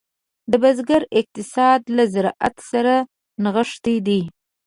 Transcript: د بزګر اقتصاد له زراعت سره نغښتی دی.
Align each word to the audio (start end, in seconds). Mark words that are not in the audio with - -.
د 0.51 0.53
بزګر 0.63 1.01
اقتصاد 1.19 1.81
له 1.95 2.03
زراعت 2.13 2.55
سره 2.71 2.93
نغښتی 3.43 3.95
دی. 4.07 4.21